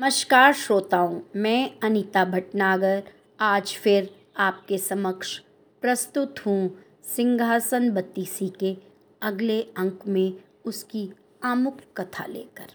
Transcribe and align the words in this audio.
नमस्कार 0.00 0.52
श्रोताओं, 0.52 1.20
मैं 1.36 1.70
अनीता 1.82 2.24
भटनागर, 2.24 3.02
आज 3.40 3.72
फिर 3.72 4.08
आपके 4.36 4.78
समक्ष 4.78 5.36
प्रस्तुत 5.82 6.38
हूँ 6.46 6.84
सिंहासन 7.16 7.90
बत्तीसी 7.90 8.48
के 8.60 8.76
अगले 9.22 9.60
अंक 9.62 10.06
में 10.06 10.32
उसकी 10.64 11.10
आमुक 11.44 11.80
कथा 11.96 12.26
लेकर। 12.26 12.72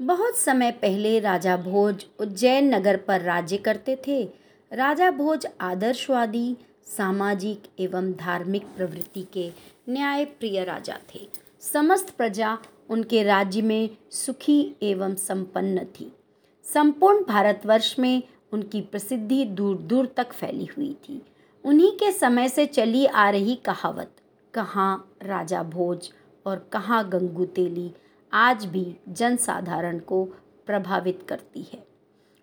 बहुत 0.00 0.36
समय 0.36 0.70
पहले 0.70 1.18
राजा 1.20 1.56
भोज 1.56 2.04
उज्जैन 2.20 2.74
नगर 2.74 2.96
पर 2.96 3.20
राज्य 3.20 3.56
करते 3.56 3.96
थे। 4.06 4.22
राजा 4.72 5.10
भोज 5.10 5.46
आदर्शवादी, 5.60 6.56
सामाजिक 6.96 7.62
एवं 7.78 8.12
धार्मिक 8.12 8.66
प्रवृत्ति 8.76 9.26
के 9.32 9.50
न्याय 9.88 10.24
प्रिय 10.24 10.64
राजा 10.64 10.98
थे। 11.14 11.28
समस्त 11.60 12.10
प्रजा 12.10 12.58
उनके 12.90 13.22
राज्य 13.22 13.62
में 13.62 13.96
सुखी 14.10 14.76
एवं 14.82 15.14
संपन्न 15.14 15.84
थी। 15.84 16.12
संपूर्ण 16.74 17.24
भारतवर्ष 17.24 17.98
में 17.98 18.22
उनकी 18.52 18.80
प्रसिद्धि 18.80 19.44
दूर 19.44 19.76
दूर 19.76 20.06
तक 20.16 20.32
फैली 20.32 20.64
हुई 20.64 20.96
थी। 21.08 21.22
उन्हीं 21.64 21.90
के 21.92 22.12
समय 22.12 22.48
से 22.48 22.66
चली 22.66 23.06
आ 23.06 23.30
रही 23.30 23.54
कहावत, 23.54 24.10
कहाँ 24.54 25.12
राजा 25.22 25.62
भोज 25.62 26.10
और 26.46 26.68
कहाँ 26.72 27.08
गंगू 27.08 27.44
तेली 27.44 27.92
आज 28.32 28.64
भी 28.64 28.96
जनसाधारण 29.08 29.98
को 29.98 30.24
प्रभावित 30.66 31.24
करती 31.28 31.66
है। 31.72 31.82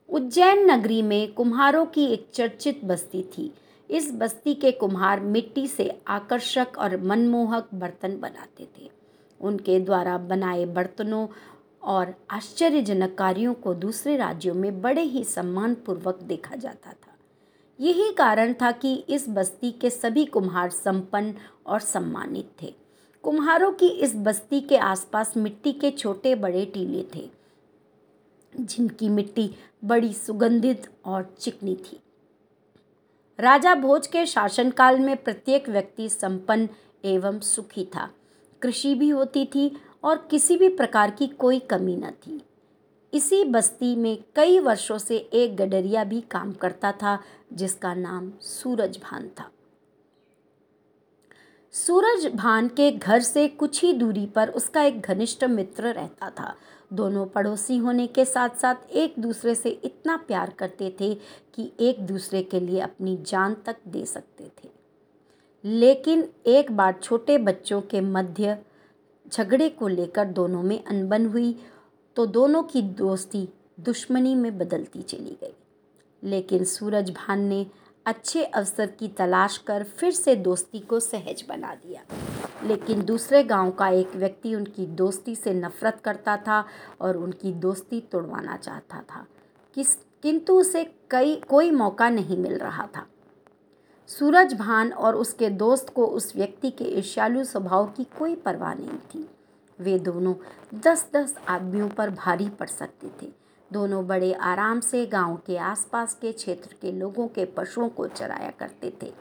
उज्जैन 0.09 0.71
नगरी 0.71 1.01
में 1.01 1.33
कुम्हारों 1.33 1.85
की 1.85 2.05
एक 2.05 2.27
चर्चित 2.33 2.85
बस्ती 2.85 3.23
थी। 3.37 3.51
इस 3.89 4.11
बस्ती 4.13 4.53
के 4.53 4.71
कुम्हार 4.71 5.19
मिट्टी 5.19 5.67
से 5.67 5.99
आकर्षक 6.07 6.67
और 6.77 7.01
मनमोहक 7.01 7.67
बर्तन 7.73 8.19
बनाते 8.19 8.67
थे। 8.77 8.89
उनके 9.41 9.79
द्वारा 9.79 10.17
बनाए 10.17 10.65
बर्तनों 10.65 11.27
और 11.85 12.13
आश्चर्यजनक 12.31 13.15
कार्यों 13.17 13.53
को 13.53 13.73
दूसरे 13.73 14.15
राज्यों 14.17 14.53
में 14.53 14.81
बड़े 14.81 15.01
ही 15.01 15.23
सम्मानपूर्वक 15.23 16.21
देखा 16.23 16.55
जाता 16.55 16.91
था। 16.91 17.13
यही 17.79 18.11
कारण 18.11 18.53
था 18.53 18.71
कि 18.71 18.93
इस 19.09 19.25
बस्ती 19.29 19.71
के 19.71 19.89
सभी 19.89 20.25
कुम्हार 20.25 20.69
संपन्न 20.69 21.33
और 21.65 21.79
सम्मानित 21.79 22.49
थे। 22.61 22.73
कुम्हारों 23.23 23.71
की 23.71 23.87
इस 23.87 24.15
बस्ती 24.15 24.61
के 24.61 24.77
आसपास 24.77 25.33
मिट्टी 25.37 25.73
के 25.73 25.91
छोटे 25.91 26.35
बड़े 26.35 26.65
टीले 26.65 27.03
थे, 27.15 27.29
जिनकी 28.53 29.09
मिट्टी 29.09 29.49
बड़ी 29.83 30.13
सुगंधित 30.13 30.89
और 31.05 31.33
चिकनी 31.39 31.75
थी। 31.75 31.99
राजा 33.39 33.75
भोज 33.75 34.07
के 34.07 34.25
शासनकाल 34.25 34.99
में 34.99 35.15
प्रत्येक 35.17 35.69
व्यक्ति 35.69 36.09
संपन्न 36.09 36.69
एवं 37.05 37.39
सुखी 37.39 37.85
था। 37.85 38.09
कृषि 38.61 38.93
भी 38.95 39.09
होती 39.09 39.45
थी 39.45 39.69
और 40.05 40.27
किसी 40.31 40.57
भी 40.57 40.69
प्रकार 40.69 41.11
की 41.11 41.27
कोई 41.27 41.59
कमी 41.59 41.95
न 41.95 42.11
थी। 42.11 42.45
इसी 43.13 43.43
बस्ती 43.43 43.95
में 43.95 44.23
कई 44.35 44.59
वर्षों 44.59 44.97
से 44.97 45.17
एक 45.17 45.55
गडरिया 45.57 46.03
भी 46.03 46.21
काम 46.21 46.53
करता 46.53 46.91
था, 46.91 47.19
जिसका 47.53 47.93
नाम 47.93 48.33
सूरज 48.41 48.97
भान 48.97 49.29
था। 49.39 49.51
सूरज 51.71 52.31
भान 52.35 52.67
के 52.67 52.91
घर 52.91 53.19
से 53.19 53.47
कुछ 53.47 53.83
ही 53.83 53.93
दूरी 53.93 54.25
पर 54.25 54.49
उसका 54.49 54.83
एक 54.83 55.01
घनिष्ठ 55.01 55.43
मित्र 55.43 55.83
रहता 55.83 56.29
था। 56.29 56.55
दोनों 56.93 57.25
पड़ोसी 57.25 57.77
होने 57.77 58.07
के 58.07 58.25
साथ 58.25 58.49
साथ 58.49 58.75
एक 58.91 59.13
दूसरे 59.19 59.55
से 59.55 59.69
इतना 59.69 60.17
प्यार 60.17 60.49
करते 60.49 60.95
थे 60.99 61.15
कि 61.55 61.71
एक 61.79 61.99
दूसरे 61.99 62.43
के 62.43 62.59
लिए 62.59 62.79
अपनी 62.79 63.17
जान 63.17 63.53
तक 63.53 63.75
दे 63.87 64.05
सकते 64.05 64.43
थे। 64.43 64.69
लेकिन 65.65 66.29
एक 66.45 66.71
बार 66.71 66.99
छोटे 67.03 67.37
बच्चों 67.37 67.81
के 67.81 68.01
मध्य 68.01 68.57
झगड़े 69.33 69.69
को 69.69 69.87
लेकर 69.87 70.25
दोनों 70.25 70.63
में 70.63 70.83
अनबन 70.83 71.25
हुई 71.25 71.55
तो 72.17 72.25
दोनों 72.25 72.63
की 72.63 72.81
दोस्ती 72.81 73.47
दुश्मनी 73.79 74.35
में 74.35 74.57
बदलती 74.57 75.01
चली 75.01 75.37
गई। 75.41 75.53
लेकिन 76.23 76.63
सूरज 76.63 77.09
भान 77.09 77.41
ने 77.41 77.65
अच्छे 78.05 78.43
अवसर 78.43 78.87
की 78.89 79.07
तलाश 79.07 79.57
कर 79.57 79.83
फिर 79.83 80.11
से 80.11 80.35
दोस्ती 80.35 80.79
को 80.79 80.99
सहज 80.99 81.43
बना 81.49 81.73
दिया। 81.75 82.01
लेकिन 82.63 83.01
दूसरे 83.01 83.43
गाँव 83.43 83.71
का 83.71 83.87
एक 83.89 84.15
व्यक्ति 84.15 84.53
उनकी 84.55 84.85
दोस्ती 84.85 85.35
से 85.35 85.53
नफरत 85.53 85.99
करता 86.03 86.37
था 86.37 86.63
और 87.01 87.17
उनकी 87.17 87.51
दोस्ती 87.53 88.01
तोड़वाना 88.01 88.57
चाहता 88.57 89.01
था। 89.01 89.25
किस, 89.75 89.95
किंतु 90.23 90.53
उसे 90.53 90.83
कई, 91.11 91.35
कोई 91.49 91.71
मौका 91.71 92.09
नहीं 92.09 92.37
मिल 92.37 92.57
रहा 92.57 92.87
था। 92.95 93.05
सूरज 94.09 94.53
भान 94.53 94.91
और 94.93 95.15
उसके 95.15 95.49
दोस्त 95.51 95.89
को 95.89 96.05
उस 96.07 96.35
व्यक्ति 96.35 96.69
के 96.71 96.83
ईर्ष्यालु 96.97 97.43
स्वभाव 97.43 97.85
की 97.87 98.03
कोई 98.17 98.35
परवाह 98.35 98.73
नहीं 98.73 98.97
थी। 99.13 99.27
वे 99.79 99.97
दोनों 99.99 100.33
दस 100.79 101.05
दस 101.13 101.35
आदमियों 101.49 101.89
पर 101.89 102.09
भारी 102.09 102.49
पड़ 102.49 102.67
सकते 102.67 103.07
थे। 103.21 103.31
दोनों 103.71 104.05
बड़े 104.07 104.31
आराम 104.33 104.79
से 104.79 105.05
गाँव 105.05 105.35
के 105.47 105.57
आसपास 105.57 106.17
के 106.21 106.31
क्षेत्र 106.31 106.75
के 106.81 106.91
लोगों 106.91 107.27
के 107.27 107.45
पशुओं 107.47 107.89
को 107.89 108.07
चराया 108.07 108.51
करते 108.59 108.93
थे। 109.01 109.13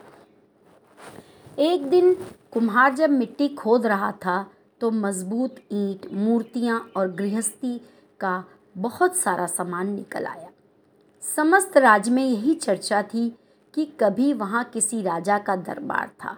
एक 1.63 1.89
दिन 1.89 2.13
कुम्हार 2.53 2.93
जब 2.95 3.09
मिट्टी 3.09 3.47
खोद 3.49 3.85
रहा 3.85 4.11
था 4.15 4.45
तो 4.81 4.91
मज़बूत 4.91 5.55
ईंट, 5.71 6.05
मूर्तियाँ 6.13 6.79
और 6.97 7.11
गृहस्थी 7.11 7.77
का 8.19 8.43
बहुत 8.77 9.15
सारा 9.15 9.45
सामान 9.47 9.93
निकल 9.93 10.25
आया। 10.25 10.49
समस्त 11.23 11.77
राज्य 11.77 12.11
में 12.11 12.23
यही 12.23 12.53
चर्चा 12.55 13.01
थी 13.03 13.27
कि 13.75 13.85
कभी 13.99 14.33
वहाँ 14.33 14.63
किसी 14.63 15.01
राजा 15.01 15.37
का 15.37 15.55
दरबार 15.55 16.07
था। 16.23 16.37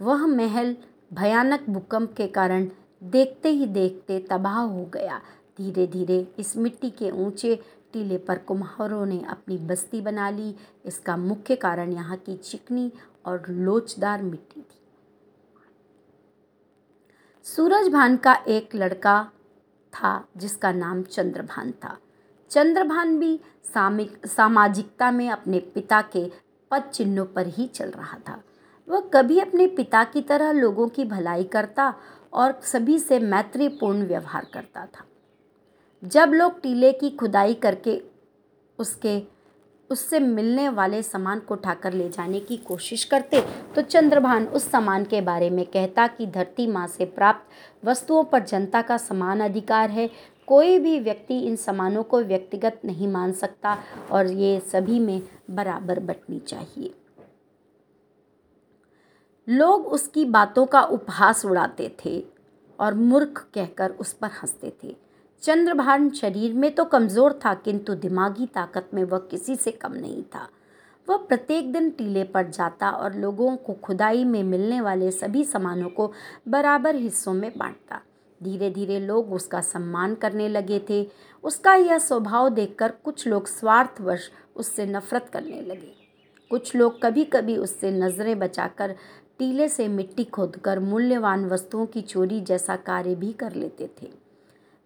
वह 0.00 0.26
महल 0.26 0.76
भयानक 1.12 1.64
भूकंप 1.70 2.12
के 2.14 2.26
कारण 2.26 2.68
देखते 3.02 3.48
ही 3.48 3.66
देखते 3.66 4.18
तबाह 4.30 4.58
हो 4.58 4.84
गया। 4.84 5.20
धीरे 5.58 5.86
धीरे 5.86 6.26
इस 6.38 6.56
मिट्टी 6.56 6.90
के 6.90 7.10
ऊँचे 7.10 7.54
टीले 7.92 8.18
पर 8.18 8.38
कुम्हारों 8.38 9.04
ने 9.06 9.22
अपनी 9.28 9.58
बस्ती 9.58 10.00
बना 10.00 10.30
ली। 10.30 10.54
इसका 10.84 11.16
मुख्य 11.16 11.56
कारण 11.56 11.92
यहाँ 11.92 12.16
की 12.16 12.36
चिकनी 12.36 12.90
और 13.26 13.44
लोचदार 13.48 14.22
मिट्टी 14.22 14.60
थी। 14.60 14.80
सूरजभान 17.46 18.16
का 18.16 18.34
एक 18.48 18.74
लड़का 18.74 19.22
था, 19.92 20.24
जिसका 20.36 20.72
नाम 20.72 21.02
चंद्रभान 21.02 21.70
था। 21.72 21.96
चंद्रभान 22.50 23.18
भी 23.18 23.40
सामिक, 23.64 24.26
सामाजिकता 24.26 25.10
में 25.10 25.28
अपने 25.30 25.58
पिता 25.74 26.00
के 26.02 26.45
पद 26.70 26.82
चिन्हों 26.82 27.26
पर 27.26 27.46
ही 27.46 27.66
चल 27.66 27.90
रहा 27.90 28.18
था। 28.18 28.42
वह 28.88 29.00
कभी 29.00 29.40
अपने 29.40 29.66
पिता 29.66 30.04
की 30.04 30.22
तरह 30.22 30.52
लोगों 30.52 30.88
की 30.88 31.04
भलाई 31.04 31.44
करता 31.44 31.94
और 32.32 32.60
सभी 32.62 32.98
से 32.98 33.18
मैत्रीपूर्ण 33.18 34.06
व्यवहार 34.06 34.46
करता 34.54 34.86
था। 34.86 35.04
जब 36.04 36.30
लोग 36.34 36.60
टीले 36.60 36.92
की 36.92 37.10
खुदाई 37.10 37.54
करके 37.54 38.02
उसके 38.78 39.35
उससे 39.90 40.18
मिलने 40.20 40.68
वाले 40.68 41.02
सामान 41.02 41.40
को 41.40 41.54
उठाकर 41.54 41.92
ले 41.92 42.08
जाने 42.08 42.40
की 42.40 42.56
कोशिश 42.56 43.04
करते 43.04 43.40
तो 43.74 43.82
चंद्रभान 43.82 44.46
उस 44.46 44.70
सामान 44.70 45.04
के 45.04 45.20
बारे 45.20 45.50
में 45.50 45.64
कहता 45.66 46.06
कि 46.06 46.26
धरती 46.26 46.66
माँ 46.66 46.86
से 46.86 47.04
प्राप्त 47.04 47.86
वस्तुओं 47.86 48.24
पर 48.24 48.44
जनता 48.44 48.82
का 48.82 48.96
समान 48.96 49.40
अधिकार 49.40 49.90
है। 49.90 50.10
कोई 50.46 50.78
भी 50.78 50.98
व्यक्ति 51.00 51.38
इन 51.38 51.56
सामानों 51.56 52.02
को 52.02 52.20
व्यक्तिगत 52.22 52.80
नहीं 52.84 53.08
मान 53.08 53.32
सकता 53.32 53.76
और 54.10 54.26
ये 54.26 54.58
सभी 54.60 55.00
में 55.00 55.22
बराबर 55.50 56.00
बटनी 56.00 56.38
चाहिए। 56.38 56.94
लोग 59.48 59.86
उसकी 59.86 60.24
बातों 60.24 60.66
का 60.66 60.82
उपहास 60.82 61.44
उड़ाते 61.46 61.96
थे 62.04 62.24
और 62.78 62.94
मूर्ख 62.94 63.46
कहकर 63.54 63.90
उस 63.90 64.12
पर 64.12 64.30
हँसते 64.32 64.72
थे। 64.84 64.94
चंद्रभान 65.42 66.08
शरीर 66.10 66.54
में 66.54 66.74
तो 66.74 66.84
कमज़ोर 66.84 67.32
था, 67.44 67.52
किंतु 67.54 67.94
दिमागी 67.94 68.46
ताकत 68.46 68.88
में 68.94 69.02
वह 69.04 69.18
किसी 69.30 69.56
से 69.56 69.70
कम 69.72 69.92
नहीं 69.92 70.22
था। 70.24 70.48
वह 71.08 71.16
प्रत्येक 71.18 71.72
दिन 71.72 71.90
टीले 71.90 72.24
पर 72.24 72.48
जाता 72.50 72.90
और 72.90 73.14
लोगों 73.14 73.56
को 73.56 73.72
खुदाई 73.74 74.24
में 74.24 74.42
मिलने 74.42 74.80
वाले 74.80 75.10
सभी 75.10 75.44
सामानों 75.44 75.88
को 75.90 76.12
बराबर 76.48 76.96
हिस्सों 76.96 77.34
में 77.34 77.50
बांटता। 77.56 78.00
धीरे 78.40 78.70
धीरे 78.70 78.98
लोग 79.00 79.32
उसका 79.32 79.60
सम्मान 79.60 80.14
करने 80.14 80.48
लगे 80.48 80.80
थे। 80.90 81.06
उसका 81.44 81.74
यह 81.74 81.98
स्वभाव 81.98 82.48
देखकर 82.48 82.92
कुछ 83.04 83.26
लोग 83.26 83.46
स्वार्थवश 83.48 84.30
उससे 84.56 84.86
नफरत 84.86 85.30
करने 85.32 85.60
लगे। 85.62 85.94
कुछ 86.50 86.74
लोग 86.76 87.00
कभी 87.02 87.24
कभी 87.26 87.56
उससे 87.58 87.90
नज़रें 87.92 88.38
बचाकर 88.38 88.96
टीले 89.38 89.68
से 89.68 89.88
मिट्टी 89.88 90.24
खोदकर 90.24 90.78
मूल्यवान 90.80 91.48
वस्तुओं 91.48 91.86
की 91.86 92.02
चोरी 92.02 92.40
जैसा 92.42 92.76
कार्य 92.76 93.14
भी 93.14 93.32
कर 93.32 93.54
लेते 93.54 93.90
थे। 94.02 94.10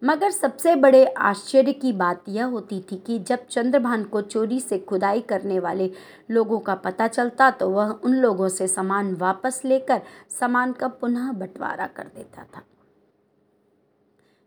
मगर 0.03 0.31
सबसे 0.31 0.75
बड़े 0.75 1.05
आश्चर्य 1.05 1.73
की 1.73 1.91
बात 1.93 2.23
यह 2.29 2.45
होती 2.45 2.79
थी 2.81 2.97
कि 2.97 3.19
जब 3.19 3.45
चंद्रभान 3.47 4.03
को 4.03 4.21
चोरी 4.21 4.59
से 4.59 4.79
खुदाई 4.79 5.21
करने 5.21 5.59
वाले 5.59 5.91
लोगों 6.31 6.59
का 6.59 6.75
पता 6.75 7.07
चलता 7.07 7.51
तो 7.51 7.69
वह 7.69 7.89
उन 7.89 8.15
लोगों 8.15 8.47
से 8.47 8.67
सामान 8.67 9.15
वापस 9.15 9.61
लेकर 9.65 10.01
सामान 10.39 10.73
का 10.73 10.87
पुनः 10.87 11.31
बंटवारा 11.31 11.87
कर 11.87 12.03
देता 12.03 12.43
था। 12.43 12.61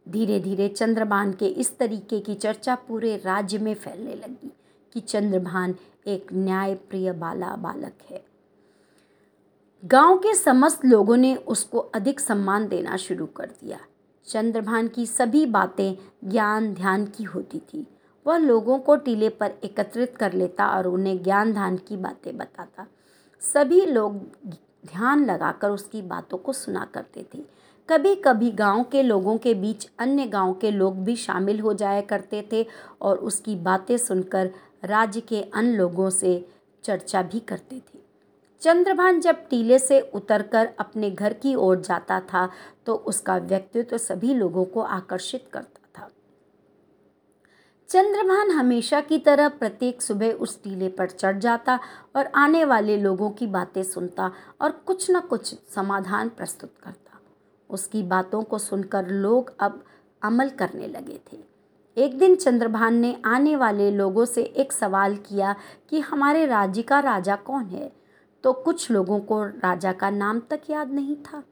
धीरे 0.08 0.40
धीरे 0.40 0.68
चंद्रभान 0.68 1.32
के 1.32 1.46
इस 1.46 1.78
तरीके 1.78 2.20
की 2.20 2.34
चर्चा 2.34 2.74
पूरे 2.74 3.16
राज्य 3.16 3.58
में 3.58 3.74
फैलने 3.74 4.14
लगी 4.14 4.52
कि 4.92 5.00
चंद्रभान 5.00 5.74
एक 6.06 6.26
न्यायप्रिय 6.32 7.12
बाला 7.12 7.56
बालक 7.56 8.02
है। 8.10 8.24
गाँव 9.84 10.18
के 10.18 10.34
समस्त 10.34 10.84
लोगों 10.84 11.16
ने 11.16 11.34
उसको 11.36 11.78
अधिक 11.78 12.20
सम्मान 12.20 12.68
देना 12.68 12.96
शुरू 12.96 13.26
कर 13.26 13.46
दिया। 13.46 13.78
चंद्रभान 14.26 14.88
की 14.88 15.06
सभी 15.06 15.46
बातें 15.46 15.94
ज्ञान 16.30 16.74
ध्यान 16.74 17.06
की 17.06 17.24
होती 17.24 17.58
थी। 17.58 17.86
वह 18.26 18.36
लोगों 18.36 18.78
को 18.78 18.96
टीले 18.96 19.28
पर 19.28 19.52
एकत्रित 19.64 20.16
कर 20.16 20.32
लेता 20.32 20.66
और 20.66 20.86
उन्हें 20.86 21.22
ज्ञान 21.22 21.52
ध्यान 21.52 21.76
की 21.76 21.96
बातें 21.96 22.36
बताता। 22.36 22.86
सभी 23.40 23.86
लोग 23.86 24.16
ध्यान 24.86 25.24
लगाकर 25.24 25.70
उसकी 25.70 26.02
बातों 26.02 26.38
को 26.38 26.52
सुना 26.52 26.84
करते 26.94 27.26
थे। 27.34 27.44
कभी 27.88 28.14
कभी 28.14 28.50
गाँव 28.50 28.84
के 28.84 29.02
लोगों 29.02 29.38
के 29.38 29.54
बीच 29.54 29.88
अन्य 29.98 30.26
गाँव 30.26 30.54
के 30.54 30.70
लोग 30.70 31.04
भी 31.04 31.16
शामिल 31.16 31.60
हो 31.60 31.74
जाया 31.74 32.00
करते 32.00 32.48
थे 32.52 32.66
और 33.00 33.16
उसकी 33.16 33.56
बातें 33.56 33.96
सुनकर 33.96 34.50
राज्य 34.84 35.20
के 35.20 35.42
अन्य 35.42 35.76
लोगों 35.76 36.10
से 36.10 36.48
चर्चा 36.84 37.22
भी 37.22 37.40
करते 37.40 37.76
थे। 37.76 37.94
चंद्रभान 38.64 39.20
जब 39.20 39.49
टीले 39.49 39.78
से 39.78 40.00
उतरकर 40.00 40.69
अपने 40.78 41.11
घर 41.11 41.32
की 41.32 41.55
ओर 41.55 41.81
जाता 41.81 42.20
था 42.20 42.50
तो 42.87 42.94
उसका 42.94 43.37
व्यक्तित्व 43.37 43.99
सभी 43.99 44.34
लोगों 44.34 44.64
को 44.64 44.81
आकर्षित 44.81 45.49
करता 45.52 46.00
था। 46.00 46.11
चंद्रभान 47.88 48.50
हमेशा 48.50 49.00
की 49.00 49.19
तरह 49.19 49.49
प्रत्येक 49.49 50.02
सुबह 50.02 50.32
उस 50.32 50.62
टीले 50.62 50.88
पर 50.88 51.11
चढ़ 51.11 51.38
जाता 51.38 51.78
और 52.16 52.26
आने 52.34 52.64
वाले 52.64 52.96
लोगों 52.96 53.31
की 53.31 53.46
बातें 53.46 53.82
सुनता 53.82 54.32
और 54.61 54.70
कुछ 54.70 55.10
न 55.10 55.20
कुछ 55.20 55.55
समाधान 55.75 56.28
प्रस्तुत 56.28 56.75
करता। 56.84 57.20
उसकी 57.70 58.02
बातों 58.02 58.43
को 58.43 58.58
सुनकर 58.58 59.08
लोग 59.08 59.55
अब 59.60 59.84
अमल 60.22 60.49
करने 60.49 60.88
लगे 60.88 61.20
थे। 61.32 61.38
एक 61.96 62.19
दिन 62.19 62.34
चंद्रभान 62.34 62.94
ने 62.94 63.22
आने 63.25 63.56
वाले 63.56 63.90
लोगों 63.90 64.25
से 64.25 64.43
एक 64.43 64.72
सवाल 64.72 65.17
किया 65.17 65.55
कि, 65.88 66.00
हमारे 66.00 66.46
राज्य 66.46 66.82
का 66.82 67.00
राजा 67.00 67.37
कौन 67.37 67.64
है? 67.64 68.03
तो 68.44 68.52
कुछ 68.55 68.91
लोगों 68.91 69.19
को 69.20 69.43
राजा 69.44 69.93
का 69.93 70.11
नाम 70.11 70.41
तक 70.50 70.70
याद 70.70 70.93
नहीं 70.93 71.17
था। 71.17 71.43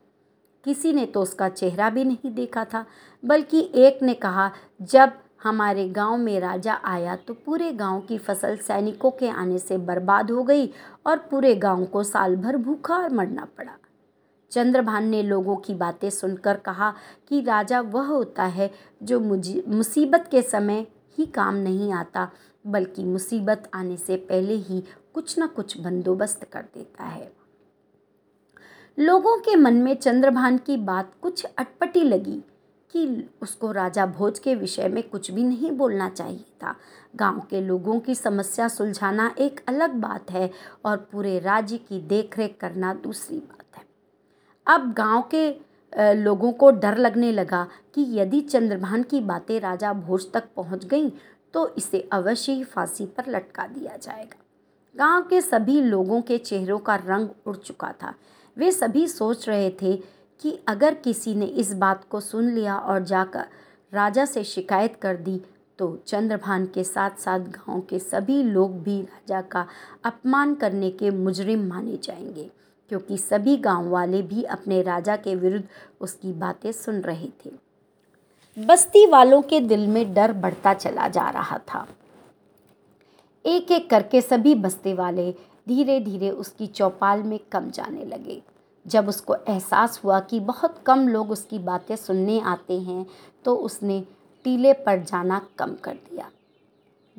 किसी 0.65 0.93
ने 0.93 1.05
तो 1.07 1.23
उसका 1.23 1.49
चेहरा 1.49 1.89
भी 1.91 2.05
नहीं 2.05 2.31
देखा 2.31 2.65
था, 2.65 2.85
बल्कि 3.23 3.71
एक 3.77 4.03
ने 4.03 4.15
कहा, 4.15 4.51
जब 4.83 5.13
हमारे 5.43 5.89
गाँव 5.89 6.17
में 6.17 6.39
राजा 6.41 6.75
आया 6.85 7.17
तो 7.17 7.35
पूरे 7.37 7.73
गाँव 7.73 8.01
की 8.01 8.19
फ़सल 8.19 8.57
सैनिकों 8.59 9.11
के 9.11 9.29
आने 9.29 9.59
से 9.59 9.79
बर्बाद 9.79 10.31
हो 10.31 10.43
गई 10.43 10.67
और 11.07 11.17
पूरे 11.31 11.55
गाँव 11.57 11.85
को 11.85 12.03
साल 12.03 12.37
भर 12.37 12.57
भूखा 12.57 12.97
और 12.97 13.13
मरना 13.13 13.47
पड़ा। 13.59 13.77
चंद्रभान 14.53 15.09
ने 15.09 15.23
लोगों 15.23 15.57
की 15.57 15.75
बातें 15.75 16.09
सुनकर 16.11 16.57
कहा 16.59 16.93
कि 17.29 17.41
राजा 17.41 17.81
वह 17.81 18.07
होता 18.07 18.45
है 18.45 18.71
जो 19.03 19.21
मुसीबत 19.21 20.29
के 20.31 20.43
समय 20.43 20.87
ही 21.19 21.27
काम 21.27 21.55
नहीं 21.57 21.93
आता, 21.93 22.31
बल्कि 22.65 23.05
मुसीबत 23.05 23.71
आने 23.75 23.97
से 23.97 24.17
पहले 24.19 24.55
ही 24.55 24.83
कुछ 25.15 25.39
ना 25.39 25.47
कुछ 25.47 25.79
बंदोबस्त 25.81 26.45
कर 26.45 26.63
देता 26.75 27.05
है। 27.05 27.31
लोगों 28.99 29.37
के 29.39 29.57
मन 29.57 29.75
में 29.75 29.95
चंद्रभान 29.95 30.59
की 30.59 30.77
बात 30.77 31.13
कुछ 31.23 31.45
अटपटी 31.59 32.03
लगी 32.03 32.43
कि 32.95 33.07
उसको 33.43 33.71
राजा 33.73 34.07
भोज 34.07 34.39
के 34.39 34.55
विषय 34.55 34.89
में 34.89 35.03
कुछ 35.03 35.31
भी 35.31 35.43
नहीं 35.45 35.71
बोलना 35.71 36.09
चाहिए 36.09 36.45
था। 36.63 36.75
गाँव 37.17 37.41
के 37.51 37.61
लोगों 37.61 37.99
की 38.01 38.15
समस्या 38.15 38.69
सुलझाना 38.69 39.35
एक 39.39 39.61
अलग 39.69 39.95
बात 40.01 40.31
है 40.31 40.51
और 40.85 40.97
पूरे 41.13 41.39
राज्य 41.39 41.79
की 41.79 42.01
देखरेख 42.01 42.57
करना 42.61 42.93
दूसरी 42.95 43.39
बात 43.39 43.77
है। 43.77 43.85
अब 44.67 44.93
गाँव 44.93 45.23
के 45.35 45.51
लोगों 46.15 46.53
को 46.53 46.71
डर 46.73 46.97
लगने 46.99 47.33
लगा 47.33 47.67
कि 47.95 48.07
यदि 48.11 48.41
चंद्रभान 48.41 49.03
की 49.03 49.21
बातें 49.23 49.59
राजा 49.61 49.93
भोज 49.95 50.31
तक 50.33 50.49
पहुँच 50.57 50.85
गईं 50.85 51.11
तो 51.55 51.67
इसे 51.79 52.09
अवश्य 52.13 52.53
ही 52.53 52.65
फांसी 52.65 53.07
पर 53.07 53.31
लटका 53.31 53.67
दिया 53.69 53.97
जाएगा। 53.97 54.42
गाँव 54.95 55.23
के 55.23 55.41
सभी 55.41 55.81
लोगों 55.81 56.21
के 56.23 56.37
चेहरों 56.39 56.79
का 56.79 56.95
रंग 56.97 57.29
उड़ 57.47 57.57
चुका 57.57 57.93
था। 58.03 58.15
वे 58.57 58.71
सभी 58.73 59.07
सोच 59.09 59.49
रहे 59.49 59.71
थे 59.83 59.97
कि 60.41 60.59
अगर 60.69 60.95
किसी 60.95 61.35
ने 61.35 61.47
इस 61.47 61.73
बात 61.75 62.05
को 62.11 62.21
सुन 62.21 62.51
लिया 62.51 62.77
और 62.77 63.03
जाकर 63.03 63.47
राजा 63.93 64.25
से 64.25 64.43
शिकायत 64.45 64.97
कर 64.97 65.17
दी 65.17 65.41
तो 65.79 65.97
चंद्रभान 66.07 66.67
के 66.67 66.85
साथ 66.85 67.11
साथ 67.19 67.41
गाँव 67.41 67.81
के 67.81 67.99
सभी 67.99 68.43
लोग 68.43 68.83
भी 68.83 69.01
राजा 69.03 69.41
का 69.43 69.67
अपमान 70.05 70.55
करने 70.55 70.91
के 70.91 71.11
मुजरिम 71.11 71.67
माने 71.69 71.97
जाएँगे, 71.97 72.51
क्योंकि 72.91 73.19
सभी 73.19 73.57
गाँव 73.57 73.89
वाले 73.91 74.23
भी 74.23 74.43
अपने 74.43 74.83
राजा 74.83 75.17
के 75.17 75.35
विरुद्ध 75.35 75.65
उसकी 76.01 76.33
बातें 76.33 76.71
सुन 76.73 77.01
रहे 77.01 77.29
थे। 77.45 77.51
बस्ती 78.57 79.07
वालों 79.07 79.43
के 79.43 79.61
दिल 79.61 79.87
में 79.87 80.13
डर 80.15 80.33
बढ़ता 80.33 80.75
चला 80.75 81.09
जा 81.09 81.29
रहा 81.31 81.59
था। 81.69 81.87
एक 83.45 83.71
एक 83.73 83.89
करके 83.91 84.21
सभी 84.21 84.55
बस्ती 84.55 84.93
वाले 84.95 85.31
धीरे 85.69 85.99
धीरे 86.01 86.31
उसकी 86.31 86.67
चौपाल 86.67 87.23
में 87.23 87.39
कम 87.53 87.71
जाने 87.71 88.05
लगे। 88.05 88.41
जब 88.87 89.09
उसको 89.09 89.35
एहसास 89.35 90.01
हुआ 90.05 90.21
कि 90.21 90.41
बहुत 90.41 90.79
कम 90.87 91.07
लोग 91.09 91.31
उसकी 91.31 91.59
बातें 91.61 91.95
सुनने 91.97 92.41
आते 92.43 92.79
हैं 92.81 93.07
तो 93.45 93.55
उसने 93.57 94.01
टीले 94.45 94.73
पर 94.73 95.03
जाना 95.03 95.41
कम 95.59 95.75
कर 95.85 95.95
दिया। 95.95 96.29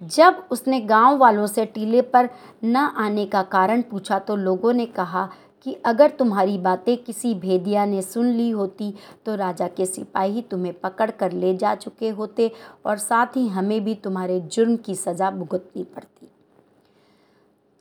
जब 0.01 0.43
उसने 0.51 0.79
गाँव 0.81 1.17
वालों 1.17 1.47
से 1.47 1.65
टीले 1.65 2.01
पर 2.03 2.29
न 2.63 2.75
आने 2.75 3.25
का 3.25 3.41
कारण 3.43 3.81
पूछा 3.81 4.19
तो 4.19 4.35
लोगों 4.35 4.73
ने 4.73 4.85
कहा 4.85 5.29
कि 5.65 5.73
अगर 5.85 6.09
तुम्हारी 6.09 6.57
बातें 6.57 6.95
किसी 6.97 7.33
भेदिया 7.33 7.85
ने 7.85 8.01
सुन 8.01 8.27
ली 8.27 8.49
होती 8.49 8.93
तो 9.25 9.35
राजा 9.35 9.67
के 9.67 9.85
सिपाही 9.85 10.41
तुम्हें 10.41 10.73
पकड़ 10.79 11.09
कर 11.11 11.31
ले 11.31 11.55
जा 11.57 11.75
चुके 11.75 12.09
होते 12.09 12.51
और 12.85 12.97
साथ 12.97 13.37
ही 13.37 13.47
हमें 13.47 13.83
भी 13.83 13.95
तुम्हारे 13.95 14.39
जुर्म 14.41 14.75
की 14.77 14.95
सज़ा 14.95 15.31
भुगतनी 15.31 15.83
पड़ती। 15.83 16.12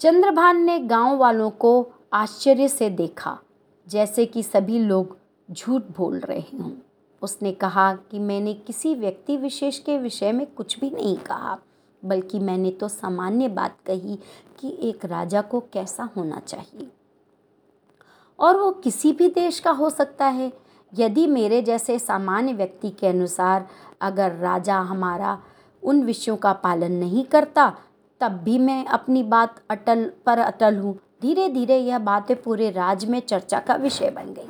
चंद्रभान 0.02 0.62
ने 0.62 0.80
गाँव 0.80 1.16
वालों 1.16 1.50
को 1.50 1.92
आश्चर्य 2.12 2.68
से 2.68 2.90
देखा, 2.90 3.38
जैसे 3.88 4.26
कि 4.26 4.42
सभी 4.42 4.78
लोग 4.78 5.16
झूठ 5.50 5.82
बोल 5.82 6.18
रहे 6.18 6.56
हों। 6.58 6.72
उसने 7.22 7.52
कहा 7.52 7.94
कि 7.94 8.18
मैंने 8.18 8.54
किसी 8.54 8.94
व्यक्ति 8.94 9.36
विशेष 9.36 9.78
के 9.78 9.98
विषय 9.98 10.32
में 10.32 10.46
कुछ 10.46 10.80
भी 10.80 10.90
नहीं 10.90 11.16
कहा, 11.16 11.58
बल्कि 12.04 12.38
मैंने 12.38 12.70
तो 12.70 12.88
सामान्य 12.88 13.48
बात 13.48 13.76
कही 13.86 14.18
कि 14.60 14.78
एक 14.80 15.04
राजा 15.04 15.42
को 15.42 15.60
कैसा 15.60 16.08
होना 16.16 16.38
चाहिए। 16.38 16.88
और 18.38 18.56
वो 18.56 18.70
किसी 18.70 19.12
भी 19.12 19.28
देश 19.28 19.60
का 19.60 19.70
हो 19.70 19.90
सकता 19.90 20.26
है। 20.26 20.52
यदि 20.94 21.26
मेरे 21.26 21.62
जैसे 21.62 21.98
सामान्य 21.98 22.52
व्यक्ति 22.52 22.90
के 22.90 23.06
अनुसार 23.06 23.68
अगर 24.00 24.32
राजा 24.32 24.78
हमारा 24.78 25.42
उन 25.82 26.02
विषयों 26.02 26.36
का 26.36 26.52
पालन 26.52 26.92
नहीं 26.92 27.24
करता 27.24 27.76
तब 28.22 28.32
भी 28.32 28.58
मैं 28.58 28.84
अपनी 28.84 29.22
बात 29.22 29.60
अटल, 29.70 30.10
पर 30.26 30.38
अटल 30.38 30.76
हूँ। 30.76 30.98
धीरे 31.22 31.48
धीरे 31.48 31.76
यह 31.78 31.98
बातें 31.98 32.42
पूरे 32.42 32.70
राज्य 32.70 33.06
में 33.06 33.20
चर्चा 33.20 33.58
का 33.58 33.74
विषय 33.74 34.10
बन 34.10 34.32
गई। 34.34 34.48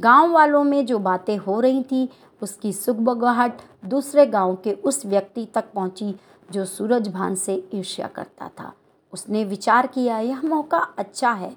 गाँव 0.00 0.32
वालों 0.32 0.64
में 0.64 0.86
जो 0.86 0.98
बातें 0.98 1.36
हो 1.36 1.60
रही 1.60 1.82
थी, 1.82 2.08
उसकी 2.42 2.72
सुखबगाहट 2.72 3.60
दूसरे 3.84 4.26
गाँव 4.26 4.56
के 4.56 4.72
उस 4.72 5.04
व्यक्ति 5.06 5.44
तक 5.54 5.72
पहुँची 5.74 6.14
जो 6.52 6.64
सूरज 6.64 7.08
भान 7.08 7.34
से 7.34 7.62
ईर्ष्या 7.74 8.06
करता 8.06 8.48
था। 8.60 8.72
उसने 9.12 9.44
विचार 9.44 9.86
किया, 9.86 10.18
यह 10.18 10.42
मौका 10.42 10.78
अच्छा 10.98 11.32
है, 11.32 11.56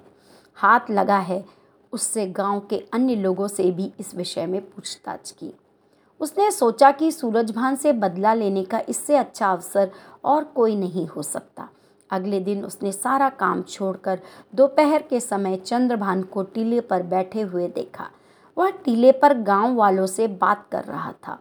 हाथ 0.54 0.90
लगा 0.90 1.18
है। 1.18 1.44
उससे 1.92 2.26
गाँव 2.26 2.60
के 2.60 2.84
अन्य 2.92 3.14
लोगों 3.14 3.48
से 3.48 3.70
भी 3.70 3.92
इस 4.00 4.14
विषय 4.14 4.46
में 4.46 4.60
पूछताछ 4.60 5.30
की। 5.30 5.52
उसने 6.24 6.50
सोचा 6.50 6.90
कि 6.90 7.12
सूरजभान 7.12 7.76
से 7.76 7.92
बदला 7.92 8.34
लेने 8.34 8.64
का 8.64 8.82
इससे 8.88 9.16
अच्छा 9.16 9.52
अवसर 9.52 9.90
और 10.24 10.44
कोई 10.44 10.76
नहीं 10.76 11.06
हो 11.06 11.22
सकता। 11.22 11.68
अगले 12.10 12.40
दिन 12.40 12.64
उसने 12.64 12.92
सारा 12.92 13.28
काम 13.28 13.62
छोड़कर 13.62 14.20
दोपहर 14.54 15.02
के 15.02 15.20
समय 15.20 15.56
चंद्रभान 15.56 16.22
को 16.22 16.42
टीले 16.42 16.80
पर 16.80 17.02
बैठे 17.02 17.40
हुए 17.40 17.68
देखा। 17.68 18.08
वह 18.58 18.70
टीले 18.70 19.12
पर 19.12 19.34
गाँव 19.38 19.74
वालों 19.74 20.06
से 20.06 20.28
बात 20.28 20.66
कर 20.72 20.84
रहा 20.84 21.12
था। 21.12 21.38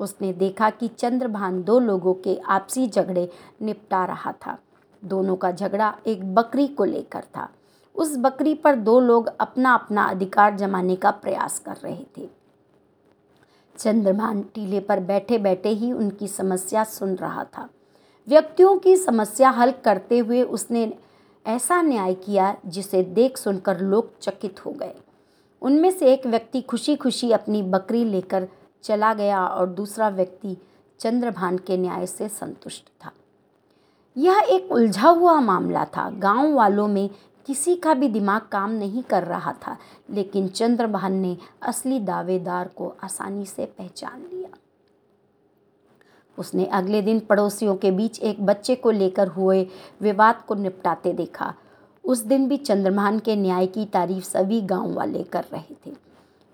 उसने 0.00 0.32
देखा 0.32 0.70
कि 0.70 0.88
चंद्रभान 0.88 1.62
दो 1.62 1.78
लोगों 1.78 2.14
के 2.14 2.38
आपसी 2.48 2.88
झगड़े 2.88 3.28
निपटा 3.62 4.04
रहा 4.04 4.32
था। 4.32 4.58
दोनों 5.04 5.36
का 5.36 5.52
झगड़ा 5.52 5.94
एक 6.06 6.34
बकरी 6.34 6.68
को 6.68 6.84
लेकर 6.84 7.20
था। 7.20 7.48
उस 7.94 8.16
बकरी 8.16 8.54
पर 8.54 8.74
दो 8.74 9.00
लोग 9.00 9.32
अपना 9.40 9.74
अपना 9.74 10.04
अधिकार 10.04 10.56
जमाने 10.56 10.96
का 10.96 11.10
प्रयास 11.10 11.58
कर 11.58 11.76
रहे 11.76 12.04
थे। 12.18 12.35
चंद्रभान 13.78 14.42
टीले 14.42 14.80
पर 14.80 15.00
बैठे 15.00 15.38
बैठे 15.38 15.68
ही 15.68 15.92
उनकी 15.92 16.28
समस्या 16.28 16.84
सुन 16.84 17.14
रहा 17.14 17.44
था। 17.44 17.68
व्यक्तियों 18.28 18.76
की 18.78 18.96
समस्या 18.96 19.50
हल 19.50 19.72
करते 19.72 20.18
हुए 20.18 20.42
उसने 20.42 20.92
ऐसा 21.46 21.82
न्याय 21.82 22.14
किया 22.14 22.56
जिसे 22.66 23.02
देख 23.02 23.38
सुनकर 23.38 23.80
लोग 23.80 24.18
चकित 24.18 24.66
हो 24.66 24.70
गए। 24.70 24.94
उनमें 25.62 25.90
से 25.90 26.12
एक 26.12 26.26
व्यक्ति 26.26 26.60
खुशी 26.60 26.96
खुशी 26.96 27.30
अपनी 27.32 27.62
बकरी 27.62 28.04
लेकर 28.04 28.48
चला 28.82 29.14
गया 29.14 29.46
और 29.46 29.66
दूसरा 29.66 30.08
व्यक्ति 30.08 30.56
चंद्रभान 31.00 31.58
के 31.58 31.76
न्याय 31.76 32.06
से 32.06 32.28
संतुष्ट 32.28 32.84
था। 33.04 33.12
यह 34.16 34.46
एक 34.48 34.72
उलझा 34.72 35.08
हुआ 35.08 35.40
मामला 35.40 35.84
था। 35.84 36.10
गाँव 36.10 36.54
वालों 36.54 36.88
में 36.88 37.10
किसी 37.46 37.74
का 37.76 37.94
भी 37.94 38.08
दिमाग 38.08 38.42
काम 38.52 38.70
नहीं 38.70 39.02
कर 39.02 39.24
रहा 39.24 39.52
था, 39.62 39.76
लेकिन 40.10 40.48
चंद्रभान 40.48 41.12
ने 41.12 41.36
असली 41.62 41.98
दावेदार 42.00 42.68
को 42.68 42.94
आसानी 43.04 43.44
से 43.46 43.64
पहचान 43.68 44.20
लिया। 44.22 44.48
उसने 46.38 46.64
अगले 46.66 47.02
दिन 47.02 47.20
पड़ोसियों 47.20 47.76
के 47.76 47.90
बीच 47.90 48.18
एक 48.20 48.44
बच्चे 48.46 48.74
को 48.74 48.90
लेकर 48.90 49.28
हुए 49.28 49.66
विवाद 50.02 50.42
को 50.48 50.54
निपटाते 50.54 51.12
देखा। 51.12 51.52
उस 52.04 52.24
दिन 52.24 52.48
भी 52.48 52.56
चंद्रभान 52.56 53.18
के 53.18 53.36
न्याय 53.36 53.66
की 53.66 53.84
तारीफ़ 53.84 54.24
सभी 54.24 54.60
गाँव 54.62 54.92
वाले 54.94 55.22
कर 55.22 55.44
रहे 55.52 55.74
थे। 55.86 55.94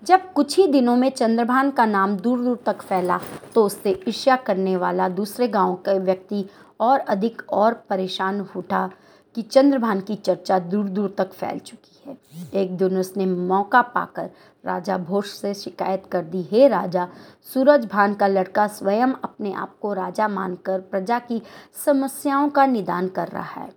जब 0.01 0.31
कुछ 0.33 0.57
ही 0.57 0.67
दिनों 0.67 0.95
में 0.95 1.09
चंद्रभान 1.09 1.69
का 1.71 1.85
नाम 1.85 2.15
दूर 2.17 2.39
दूर 2.39 2.57
तक 2.65 2.81
फैला 2.81 3.19
तो 3.55 3.65
उससे 3.65 3.91
ईर्ष्या 4.07 4.35
करने 4.37 4.75
वाला 4.77 5.09
दूसरे 5.09 5.47
गाँव 5.47 5.75
का 5.75 5.93
व्यक्ति 5.93 6.45
और 6.79 6.99
अधिक 6.99 7.41
और 7.49 7.73
परेशान 7.89 8.41
उठा। 8.55 8.89
कि 9.35 9.41
चंद्रभान 9.41 10.01
की 10.01 10.15
चर्चा 10.15 10.59
दूर 10.59 10.89
दूर 10.89 11.15
तक 11.17 11.31
फैल 11.31 11.59
चुकी 11.59 12.01
है। 12.05 12.17
एक 12.53 12.77
दिन 12.77 12.97
उसने 12.97 13.25
मौका 13.25 13.81
पाकर 13.81 14.29
राजा 14.65 14.97
भोज 14.97 15.25
से 15.25 15.53
शिकायत 15.53 16.05
कर 16.11 16.23
दी, 16.23 16.41
हे 16.41 16.67
राजा 16.67 17.07
सूरज 17.53 17.85
भान 17.85 18.13
का 18.13 18.27
लड़का 18.27 18.67
स्वयं 18.67 19.13
अपने 19.23 19.53
आप 19.53 19.77
को 19.81 19.93
राजा 19.93 20.27
मानकर 20.27 20.79
प्रजा 20.81 21.19
की 21.19 21.41
समस्याओं 21.85 22.49
का 22.49 22.65
निदान 22.65 23.07
कर 23.07 23.27
रहा 23.27 23.61
है। 23.61 23.71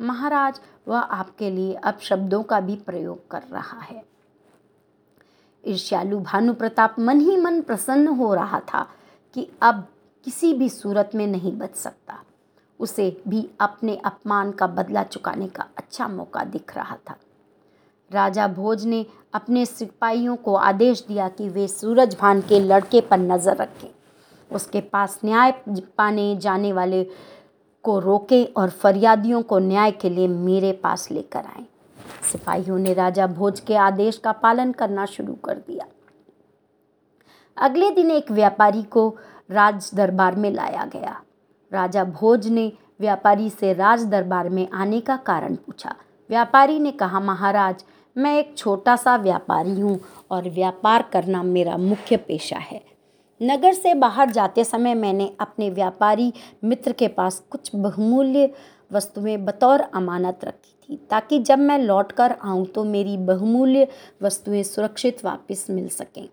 महाराज, 0.00 0.60
वह 0.88 0.98
आपके 0.98 1.50
लिए 1.50 1.74
अब 1.74 1.98
शब्दों 1.98 2.42
का 2.42 2.60
भी 2.60 2.76
प्रयोग 2.76 3.28
कर 3.28 3.42
रहा 3.52 3.80
है। 3.80 4.02
ईर्ष्यालु 5.64 6.20
भानु 6.20 6.54
प्रताप 6.54 6.96
मन 6.98 7.20
ही 7.20 7.36
मन 7.36 7.60
प्रसन्न 7.60 8.08
हो 8.08 8.34
रहा 8.34 8.60
था 8.60 8.86
कि 9.34 9.48
अब 9.62 9.86
किसी 10.24 10.52
भी 10.54 10.68
सूरत 10.68 11.10
में 11.14 11.26
नहीं 11.26 11.52
बच 11.58 11.74
सकता। 11.74 12.22
उसे 12.80 13.10
भी 13.28 13.48
अपने 13.60 13.96
अपमान 14.04 14.52
का 14.52 14.66
बदला 14.68 15.02
चुकाने 15.02 15.46
का 15.48 15.66
अच्छा 15.78 16.08
मौका 16.08 16.44
दिख 16.44 16.76
रहा 16.76 16.96
था। 17.10 17.16
राजा 18.10 18.46
भोज 18.48 18.84
ने 18.84 19.04
अपने 19.34 19.64
सिपाहियों 19.66 20.36
को 20.36 20.54
आदेश 20.54 21.04
दिया 21.08 21.28
कि 21.28 21.48
वे 21.48 21.66
सूरज 21.68 22.16
भान 22.20 22.40
के 22.40 22.60
लड़के 22.60 23.00
पर 23.00 23.18
नज़र 23.18 23.56
रखें। 23.56 23.88
उसके 24.50 24.80
पास 24.82 25.20
न्याय 25.24 25.52
पाने 25.98 26.34
जाने 26.36 26.72
वाले 26.72 27.04
को 27.84 27.98
रोकें 27.98 28.52
और 28.56 28.70
फरियादियों 28.70 29.42
को 29.42 29.58
न्याय 29.58 29.90
के 29.90 30.08
लिए 30.10 30.28
मेरे 30.28 30.72
पास 30.72 31.10
लेकर 31.10 31.38
आए। 31.38 31.64
सिपाहियों 32.32 32.78
ने 32.78 32.94
राजा 32.94 33.26
भोज 33.26 33.60
के 33.60 33.74
आदेश 33.76 34.18
का 34.18 34.32
पालन 34.32 34.72
करना 34.72 35.06
शुरू 35.06 35.34
कर 35.34 35.58
दिया। 35.58 35.86
अगले 37.56 37.90
दिन 37.90 38.10
एक 38.10 38.30
व्यापारी 38.30 38.82
को 38.82 39.08
राज 39.50 39.90
दरबार 39.94 40.36
में 40.36 40.50
लाया 40.50 40.84
गया। 40.84 41.20
राजा 41.72 42.04
भोज 42.04 42.46
ने 42.48 42.72
व्यापारी 43.00 43.48
से 43.50 43.72
राज 43.72 44.04
दरबार 44.04 44.48
में 44.48 44.68
आने 44.70 45.00
का 45.00 45.16
कारण 45.16 45.54
पूछा। 45.56 45.94
व्यापारी 46.30 46.78
ने 46.78 46.90
कहा, 46.92 47.20
महाराज, 47.20 47.84
मैं 48.16 48.38
एक 48.38 48.56
छोटा 48.58 48.96
सा 48.96 49.16
व्यापारी 49.16 49.78
हूँ 49.80 49.98
और 50.30 50.48
व्यापार 50.50 51.02
करना 51.12 51.42
मेरा 51.42 51.76
मुख्य 51.76 52.16
पेशा 52.18 52.58
है। 52.58 52.80
नगर 53.40 53.72
से 53.72 53.94
बाहर 53.94 54.30
जाते 54.30 54.64
समय 54.64 54.94
मैंने 54.94 55.30
अपने 55.40 55.68
व्यापारी 55.70 56.32
मित्र 56.64 56.92
के 56.92 57.08
पास 57.08 57.42
कुछ 57.50 57.70
बहुमूल्य 57.74 58.52
वस्तुएँ 58.92 59.36
बतौर 59.36 59.80
अमानत 59.80 60.44
रखी 60.44 60.74
थी, 60.88 60.96
ताकि 61.10 61.38
जब 61.38 61.58
मैं 61.58 61.78
लौट 61.78 62.12
कर 62.12 62.34
आऊँ 62.44 62.66
तो 62.66 62.84
मेरी 62.84 63.16
बहुमूल्य 63.16 63.86
वस्तुएँ 64.22 64.62
सुरक्षित 64.62 65.24
वापस 65.24 65.66
मिल 65.70 65.88
सकें। 65.88 66.28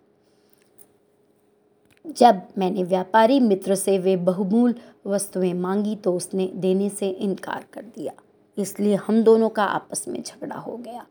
जब 2.08 2.42
मैंने 2.58 2.84
व्यापारी 2.84 3.40
मित्र 3.40 3.76
से 3.76 3.98
वे 3.98 4.16
बहुमूल्य 4.16 4.76
वस्तुएँ 5.08 5.54
मांगी 5.54 5.96
तो 5.96 6.14
उसने 6.14 6.50
देने 6.56 6.90
से 6.90 7.10
इनकार 7.10 7.66
कर 7.74 7.82
दिया। 7.82 8.14
इसलिए 8.58 8.96
हम 8.96 9.22
दोनों 9.24 9.50
का 9.50 9.64
आपस 9.64 10.06
में 10.08 10.22
झगड़ा 10.24 10.56
हो 10.56 10.76
गया। 10.78 11.06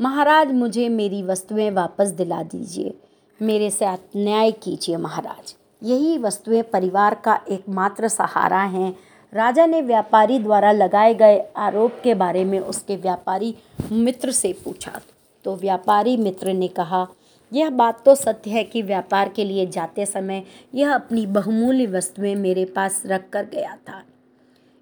महाराज, 0.00 0.52
मुझे 0.52 0.88
मेरी 0.88 1.22
वस्तुएँ 1.22 1.70
वापस 1.70 2.08
दिला 2.08 2.42
दीजिए। 2.42 2.94
मेरे 3.40 3.70
साथ 3.70 4.16
न्याय 4.16 4.52
कीजिए 4.52 4.96
महाराज। 4.96 5.54
यही 5.82 6.16
वस्तुएँ 6.18 6.62
परिवार 6.62 7.14
का 7.14 7.38
एकमात्र 7.50 8.08
सहारा 8.08 8.62
हैं। 8.62 8.96
राजा 9.32 9.66
ने 9.66 9.82
व्यापारी 9.82 10.38
द्वारा 10.38 10.72
लगाए 10.72 11.14
गए 11.14 11.38
आरोप 11.56 12.00
के 12.04 12.14
बारे 12.14 12.44
में 12.44 12.58
उसके 12.60 12.96
व्यापारी 12.96 13.54
मित्र 13.92 14.30
से 14.30 14.52
पूछा। 14.64 15.00
तो 15.44 15.56
व्यापारी 15.56 16.16
मित्र 16.16 16.52
ने 16.52 16.68
कहा 16.68 17.06
यह 17.52 17.70
बात 17.70 18.02
तो 18.04 18.14
सत्य 18.14 18.50
है 18.50 18.64
कि 18.64 18.82
व्यापार 18.82 19.28
के 19.28 19.44
लिए 19.44 19.66
जाते 19.66 20.06
समय 20.06 20.42
यह 20.74 20.94
अपनी 20.94 21.26
बहुमूल्य 21.28 21.86
वस्तुएँ 21.86 22.34
मेरे 22.34 22.64
पास 22.66 23.02
रख 23.06 23.28
कर 23.32 23.44
गया 23.44 23.76
था। 23.88 24.02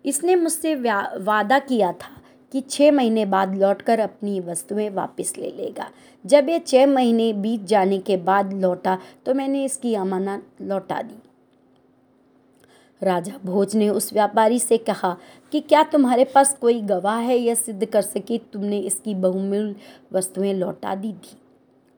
इसने 0.04 0.36
मुझसे 0.36 0.74
वादा 0.74 1.58
किया 1.58 1.92
था 1.92 2.20
कि 2.52 2.60
छः 2.60 2.92
महीने 2.92 3.24
बाद 3.26 3.54
लौटकर 3.54 4.00
अपनी 4.00 4.40
वस्तुएँ 4.40 4.88
वापस 4.90 5.32
ले 5.38 5.50
लेगा। 5.50 5.90
जब 6.24 6.48
ये 6.48 6.58
छः 6.58 6.86
महीने 6.86 7.32
बीत 7.32 7.64
जाने 7.64 7.98
के 7.98 8.16
बाद 8.18 8.52
लौटा 8.54 8.98
तो 9.26 9.34
मैंने 9.34 9.64
इसकी 9.64 9.94
अमानत 9.94 10.46
लौटा 10.62 11.00
दी। 11.02 11.18
राजा 13.02 13.32
भोज 13.44 13.74
ने 13.76 13.88
उस 13.88 14.12
व्यापारी 14.12 14.58
से 14.58 14.78
कहा 14.80 15.16
कि 15.52 15.60
क्या 15.60 15.82
तुम्हारे 15.82 16.24
पास 16.24 16.56
कोई 16.60 16.80
गवाह 16.82 17.18
है 17.18 17.38
यह 17.38 17.54
सिद्ध 17.54 17.84
कर 17.84 18.02
सके 18.02 18.38
तुमने 18.52 18.78
इसकी 18.80 19.14
बहुमूल्य 19.14 19.74
वस्तुएँ 20.12 20.52
लौटा 20.54 20.94
दी 20.94 21.12
थी? 21.12 21.36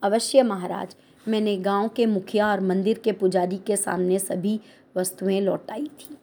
अवश्य 0.07 0.43
महाराज। 0.43 0.97
मैंने 1.29 1.57
गाँव 1.57 1.89
के 1.89 2.07
मुखिया 2.07 2.51
और 2.51 2.61
मंदिर 2.61 2.99
के 2.99 3.13
पुजारी 3.13 3.57
के 3.57 3.77
सामने 3.77 4.19
सभी 4.19 4.61
वस्तुएँ 4.97 5.41
लौटाई 5.41 5.85
थी। 5.85 6.17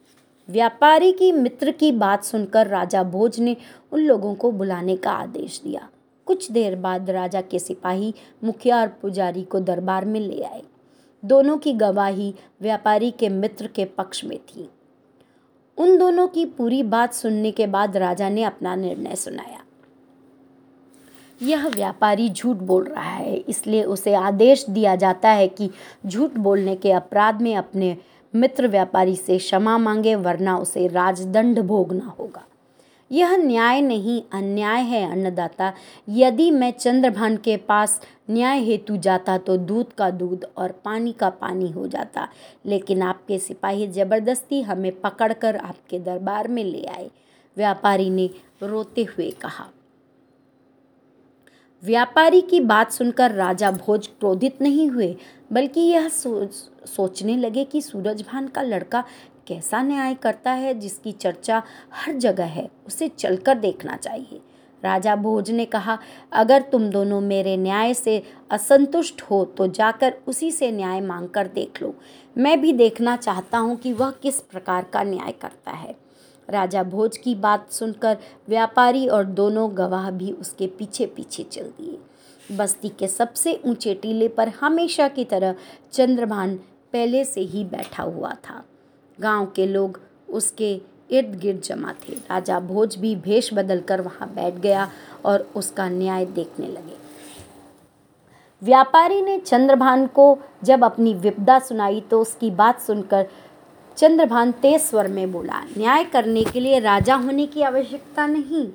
व्यापारी 0.48 1.12
की, 1.12 1.32
मित्र 1.32 1.70
की 1.70 1.92
बात 1.92 2.24
सुनकर 2.24 2.66
राजा 2.66 3.02
भोज 3.02 3.40
ने 3.40 3.56
उन 3.92 4.00
लोगों 4.00 4.34
को 4.34 4.52
बुलाने 4.52 4.96
का 4.96 5.10
आदेश 5.10 5.60
दिया। 5.64 5.88
कुछ 6.26 6.50
देर 6.50 6.76
बाद 6.76 7.10
राजा 7.10 7.40
के 7.40 7.58
सिपाही, 7.58 8.14
मुखिया 8.44 8.80
और 8.80 8.88
पुजारी 8.88 9.42
को 9.42 9.60
दरबार 9.60 10.04
में 10.04 10.20
ले 10.20 10.42
आए। 10.42 10.62
दोनों 11.24 11.58
की 11.58 11.72
गवाही 11.72 12.34
व्यापारी 12.60 13.10
के 13.10 13.28
मित्र 13.28 13.66
के 13.66 13.84
पक्ष 13.84 14.24
में 14.24 14.38
थी। 14.38 14.70
उन 15.78 15.98
दोनों 15.98 16.28
की 16.28 16.44
पूरी 16.46 16.82
बात 16.82 17.14
सुनने 17.14 17.50
के 17.50 17.66
बाद 17.66 17.96
राजा 17.96 18.28
ने 18.28 18.42
अपना 18.42 18.74
निर्णय 18.74 19.16
सुनाया। 19.16 19.63
यह 21.40 21.66
व्यापारी 21.68 22.28
झूठ 22.28 22.56
बोल 22.56 22.84
रहा 22.84 23.10
है, 23.10 23.36
इसलिए 23.36 23.82
उसे 23.84 24.14
आदेश 24.14 24.64
दिया 24.68 24.96
जाता 24.96 25.30
है 25.30 25.48
कि 25.48 25.70
झूठ 26.06 26.36
बोलने 26.38 26.76
के 26.76 26.92
अपराध 26.92 27.42
में 27.42 27.54
अपने 27.56 27.96
मित्र 28.34 28.68
व्यापारी 28.68 29.16
से 29.16 29.38
क्षमा 29.38 29.76
मांगे, 29.78 30.14
वरना 30.14 30.56
उसे 30.58 30.86
राजदंड 30.88 31.60
भोगना 31.60 32.14
होगा। 32.18 32.44
यह 33.10 33.36
न्याय 33.36 33.80
नहीं, 33.80 34.22
अन्याय 34.32 34.82
है, 34.82 35.10
अन्नदाता। 35.12 35.72
यदि 36.08 36.50
मैं 36.50 36.70
चंद्रभान 36.70 37.36
के 37.36 37.56
पास 37.58 38.00
न्याय 38.30 38.60
हेतु 38.60 38.96
जाता 38.96 39.36
तो 39.38 39.56
दूध 39.56 39.92
का 39.92 40.10
दूध 40.10 40.46
और 40.56 40.72
पानी 40.84 41.12
का 41.12 41.28
पानी 41.30 41.70
हो 41.70 41.86
जाता। 41.88 42.28
लेकिन 42.66 43.02
आपके 43.02 43.38
सिपाही 43.38 43.86
ज़बरदस्ती 43.88 44.60
हमें 44.62 44.90
पकड़कर 45.00 45.56
आपके 45.56 45.98
दरबार 45.98 46.48
में 46.48 46.64
ले 46.64 46.84
आए, 46.86 47.10
व्यापारी 47.56 48.10
ने 48.10 48.28
रोते 48.62 49.02
हुए 49.04 49.30
कहा। 49.32 49.68
व्यापारी 51.84 52.40
की 52.40 52.58
बात 52.60 52.92
सुनकर 52.92 53.30
राजा 53.30 53.70
भोज 53.70 54.06
क्रोधित 54.08 54.60
नहीं 54.62 54.88
हुए, 54.90 55.14
बल्कि 55.52 55.80
यह 55.80 56.08
सोच 56.08 56.54
सोचने 56.88 57.36
लगे 57.36 57.64
कि 57.64 57.80
सूरजभान 57.80 58.46
का 58.48 58.62
लड़का 58.62 59.02
कैसा 59.46 59.82
न्याय 59.82 60.14
करता 60.14 60.52
है 60.52 60.72
जिसकी 60.74 61.12
चर्चा 61.12 61.62
हर 61.94 62.12
जगह 62.14 62.44
है, 62.44 62.68
उसे 62.86 63.08
चलकर 63.08 63.58
देखना 63.58 63.96
चाहिए। 63.96 64.40
राजा 64.82 65.16
भोज 65.16 65.50
ने 65.50 65.64
कहा, 65.64 65.98
अगर 66.32 66.62
तुम 66.62 66.88
दोनों 66.90 67.20
मेरे 67.20 67.56
न्याय 67.56 67.94
से 67.94 68.22
असंतुष्ट 68.50 69.22
हो 69.22 69.44
तो 69.46 69.66
जाकर 69.66 70.14
उसी 70.26 70.50
से 70.50 70.70
न्याय 70.72 71.00
मांगकर 71.00 71.46
देख 71.46 71.82
लो। 71.82 71.94
मैं 72.36 72.60
भी 72.60 72.72
देखना 72.72 73.16
चाहता 73.16 73.58
हूँ 73.58 73.76
कि 73.76 73.92
वह 73.92 74.10
किस 74.22 74.40
प्रकार 74.42 74.84
का 74.84 75.02
न्याय 75.02 75.32
करता 75.32 75.70
है। 75.70 75.94
राजा 76.48 76.82
भोज 76.82 77.16
की 77.16 77.34
बात 77.34 77.70
सुनकर 77.72 78.16
व्यापारी 78.48 79.06
और 79.08 79.24
दोनों 79.24 79.68
गवाह 79.76 80.10
भी 80.10 80.32
उसके 80.32 80.66
पीछे 80.68 81.06
पीछे 81.06 81.42
चल 81.42 81.68
दिए। 81.78 82.56
बस्ती 82.56 82.88
के 82.88 83.08
सबसे 83.08 83.60
ऊँचे 83.66 83.94
टीले 83.94 84.28
पर 84.28 84.48
हमेशा 84.60 85.08
की 85.08 85.24
तरह 85.24 85.54
चंद्रभान 85.92 86.56
पहले 86.92 87.24
से 87.24 87.40
ही 87.40 87.64
बैठा 87.64 88.02
हुआ 88.02 88.32
था। 88.44 88.62
गाँव 89.18 89.46
के 89.46 89.66
लोग 89.66 90.00
उसके 90.28 90.74
इर्द 91.10 91.34
गिर्द 91.34 91.60
जमा 91.60 91.92
थे। 92.02 92.12
राजा 92.12 92.58
भोज 92.60 92.96
भी 92.96 93.14
भेष 93.16 93.52
बदल 93.54 93.80
कर 93.80 94.00
वहाँ 94.00 94.28
बैठ 94.34 94.54
गया 94.54 94.88
और 95.24 95.48
उसका 95.56 95.88
न्याय 95.88 96.26
देखने 96.26 96.68
लगे। 96.68 97.02
व्यापारी 98.62 99.20
ने 99.22 99.38
चंद्रभान 99.38 100.06
को 100.06 100.38
जब 100.64 100.84
अपनी 100.84 101.14
विपदा 101.14 101.58
सुनाई 101.58 102.00
तो 102.00 102.20
उसकी 102.20 102.50
बात 102.50 102.80
सुनकर 102.80 103.26
चंद्रभान 103.96 104.52
तेज 104.52 104.80
स्वर 104.80 105.08
में 105.08 105.32
बोला, 105.32 105.60
न्याय 105.78 106.04
करने 106.04 106.42
के 106.44 106.60
लिए 106.60 106.78
राजा 106.80 107.14
होने 107.14 107.46
की 107.46 107.62
आवश्यकता 107.62 108.26
नहीं। 108.26 108.66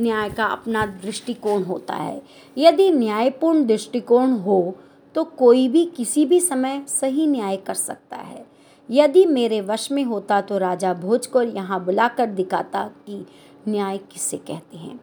न्याय 0.00 0.28
का 0.30 0.44
अपना 0.46 0.84
दृष्टिकोण 1.02 1.62
होता 1.62 1.94
है। 1.94 2.22
यदि 2.58 2.90
न्यायपूर्ण 2.90 3.64
दृष्टिकोण 3.66 4.32
हो 4.32 4.76
तो 5.14 5.24
कोई 5.24 5.66
भी 5.68 5.84
किसी 5.86 6.24
भी 6.26 6.40
समय 6.40 6.82
सही 6.88 7.26
न्याय 7.26 7.56
कर 7.56 7.74
सकता 7.74 8.16
है। 8.16 8.46
यदि 8.88 9.24
मेरे 9.26 9.60
वश 9.60 9.90
में 9.92 10.02
होता 10.04 10.40
तो 10.40 10.58
राजा 10.58 10.92
भोज 10.94 11.26
को 11.26 11.42
यहाँ 11.42 11.84
बुलाकर 11.84 12.26
दिखाता 12.26 12.90
कि 13.06 13.24
न्याय 13.68 13.98
किसे 14.12 14.36
कहते 14.38 14.76
हैं। 14.76 15.00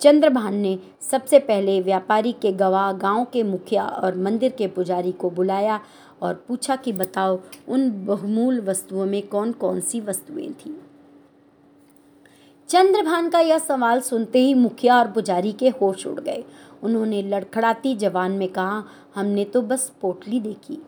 चंद्रभान 0.00 0.54
ने 0.54 0.78
सबसे 1.02 1.38
पहले 1.38 1.80
व्यापारी 1.80 2.32
के 2.32 2.52
गवाह 2.52 2.92
गाँव 2.92 3.24
के 3.24 3.42
मुखिया 3.42 3.84
और 3.84 4.16
मंदिर 4.16 4.52
के 4.52 4.66
पुजारी 4.66 5.12
को 5.12 5.30
बुलाया 5.30 5.80
और 6.22 6.44
पूछा 6.48 6.76
कि 6.76 6.92
बताओ, 6.92 7.40
उन 7.68 8.04
बहुमूल 8.06 8.60
वस्तुओं 8.60 9.06
में 9.06 9.26
कौन 9.26 9.52
कौन 9.52 9.80
सी 9.80 10.00
वस्तुएँ 10.00 10.52
थीं? 10.52 10.74
चंद्रभान 12.68 13.30
का 13.30 13.40
यह 13.40 13.58
सवाल 13.58 14.00
सुनते 14.00 14.38
ही 14.38 14.54
मुखिया 14.54 14.98
और 14.98 15.10
पुजारी 15.10 15.52
के 15.52 15.68
होश 15.68 16.06
उड़ 16.06 16.20
गए। 16.20 16.44
उन्होंने 16.82 17.22
लड़खड़ाती 17.22 17.94
जवान 17.96 18.32
में 18.32 18.48
कहा, 18.48 18.84
हमने 19.14 19.44
तो 19.44 19.62
बस 19.62 19.92
पोटली 20.00 20.40
देखी। 20.40 20.82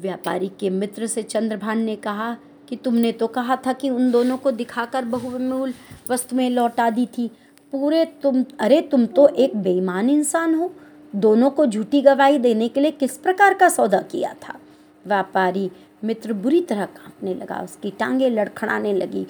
व्यापारी 0.00 0.48
के 0.48 0.70
मित्र 0.70 1.06
से 1.06 1.22
चंद्रभान 1.22 1.78
ने 1.78 1.96
कहा 1.96 2.36
कि 2.68 2.76
तुमने 2.76 3.12
तो 3.12 3.26
कहा 3.26 3.56
था 3.56 3.72
कि 3.72 3.90
उन 3.90 4.10
दोनों 4.10 4.36
को 4.36 4.50
दिखाकर 4.50 5.04
बहुमूल 5.04 5.74
वस्तुएँ 6.10 6.50
लौटा 6.50 6.90
दी 6.90 7.06
थी। 7.06 7.28
पूरे 7.72 8.04
तुम, 8.04 8.44
अरे 8.60 8.80
तुम 8.80 9.06
तो 9.06 9.28
एक 9.28 9.56
बेईमान 9.56 10.10
इंसान 10.10 10.54
हो। 10.54 10.72
दोनों 11.14 11.50
को 11.50 11.66
झूठी 11.66 12.00
गवाही 12.02 12.38
देने 12.38 12.68
के 12.68 12.80
लिए 12.80 12.90
किस 12.90 13.16
प्रकार 13.18 13.54
का 13.54 13.68
सौदा 13.68 14.00
किया 14.02 14.34
था? 14.42 14.58
व्यापारी 15.06 15.70
मित्र 16.04 16.32
बुरी 16.32 16.60
तरह 16.60 16.84
कांपने 16.86 17.34
लगा, 17.34 17.60
उसकी 17.60 17.90
टांगे 17.90 18.28
लड़खड़ाने 18.28 18.92
लगी। 18.92 19.26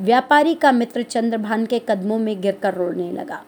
व्यापारी 0.00 0.54
का 0.54 0.72
मित्र 0.72 1.02
चंद्रभान 1.02 1.66
के 1.66 1.78
कदमों 1.78 2.18
में 2.18 2.40
गिरकर 2.40 2.74
रोने 2.74 3.10
लगा। 3.12 3.42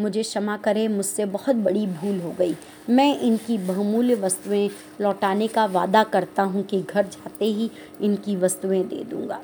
मुझे 0.00 0.22
क्षमा 0.22 0.56
करें, 0.56 0.88
मुझसे 0.88 1.24
बहुत 1.24 1.56
बड़ी 1.56 1.86
भूल 1.86 2.20
हो 2.20 2.34
गई। 2.38 2.54
मैं 2.90 3.20
इनकी 3.20 3.58
बहुमूल्य 3.58 4.14
वस्तुएँ 4.14 4.68
लौटाने 5.00 5.48
का 5.48 5.66
वादा 5.66 6.02
करता 6.04 6.42
हूँ 6.42 6.62
कि 6.62 6.82
घर 6.82 7.02
जाते 7.02 7.44
ही 7.44 7.70
इनकी 8.00 8.36
वस्तुएँ 8.36 8.82
दे 8.84 9.04
दूँगा। 9.04 9.40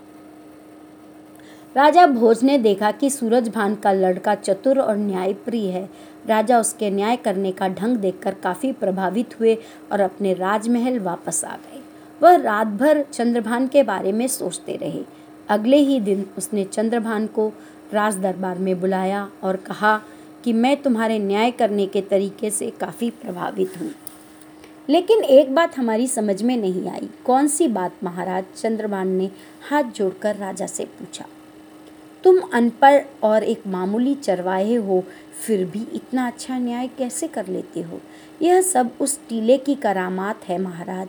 राजा 1.77 2.07
भोज 2.07 2.43
ने 2.45 2.59
देखा 2.59 2.91
कि 2.91 3.11
सूरज 3.11 3.49
भान 3.49 3.75
का 3.75 3.93
लड़का 3.93 4.35
चतुर 4.35 4.79
और 4.79 4.97
न्यायप्रिय 4.97 5.71
है। 5.71 5.89
राजा 6.27 6.61
उसके 6.61 6.91
न्याय 6.91 7.17
करने 7.17 7.53
का 7.53 7.69
ढंग 7.69 7.97
देखकर 7.97 8.35
काफ़ी 8.35 8.73
प्रभावित 8.73 9.41
हुए 9.41 9.55
और 9.93 10.01
अपने 10.01 10.35
राजमहल 10.35 10.99
वापस 10.99 11.45
आ 11.45 11.57
गए। 11.57 11.81
वह 12.23 12.37
रात 12.37 12.67
भर 12.67 13.03
चंद्रभान 13.03 13.69
के 13.69 13.83
बारे 13.83 14.13
में 14.13 14.27
सोचते 14.29 14.77
रहे। 14.77 15.05
अगले 15.49 15.77
ही 15.77 16.01
दिन 16.01 16.27
उसने 16.39 16.65
चंद्रभान 16.65 17.27
को 17.27 17.53
राज 17.93 18.17
दरबार 18.17 18.59
में 18.59 18.81
बुलाया 18.81 19.31
और 19.43 19.57
कहा 19.57 20.01
कि 20.45 20.53
मैं 20.53 20.77
तुम्हारे 20.83 21.19
न्याय 21.19 21.51
करने 21.51 21.87
के 21.87 22.01
तरीके 22.01 22.51
से 22.51 22.71
काफ़ी 22.71 23.11
प्रभावित 23.11 23.81
हूँ। 23.81 23.91
लेकिन 24.89 25.25
एक 25.25 25.55
बात 25.55 25.79
हमारी 25.79 26.07
समझ 26.07 26.43
में 26.43 26.57
नहीं 26.57 26.89
आई। 26.91 27.09
कौन 27.25 27.49
सी 27.49 27.69
बात 27.69 28.05
महाराज? 28.05 28.45
चंद्रभान 28.57 29.09
ने 29.09 29.31
हाथ 29.71 29.83
जोड़कर 29.83 30.37
राजा 30.37 30.67
से 30.67 30.85
पूछा। 30.85 31.25
तुम 32.25 32.41
अनपढ़ 32.53 33.03
और 33.23 33.45
एक 33.45 33.63
मामूली 33.67 34.15
चरवाहे 34.15 34.75
हो, 34.75 35.03
फिर 35.43 35.65
भी 35.65 35.87
इतना 35.95 36.27
अच्छा 36.27 36.59
न्याय 36.59 36.89
कैसे 36.89 37.29
कर 37.29 37.47
लेते 37.47 37.83
हो? 37.83 38.01
यह 38.43 38.61
सब 38.61 38.91
उस 39.01 39.19
टीले 39.29 39.57
की 39.59 39.75
करामात 39.75 40.45
है, 40.45 40.59
महाराज। 40.59 41.09